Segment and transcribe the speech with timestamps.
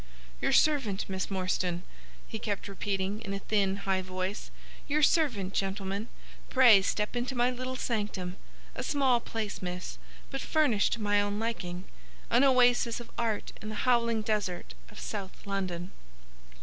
[0.41, 1.83] "Your servant, Miss Morstan,"
[2.27, 4.49] he kept repeating, in a thin, high voice.
[4.87, 6.07] "Your servant, gentlemen.
[6.49, 8.37] Pray step into my little sanctum.
[8.73, 9.99] A small place, miss,
[10.31, 11.83] but furnished to my own liking.
[12.31, 15.91] An oasis of art in the howling desert of South London."